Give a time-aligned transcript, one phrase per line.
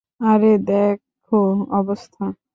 [0.21, 1.39] আরে, দেখো
[1.71, 2.23] অবস্থা।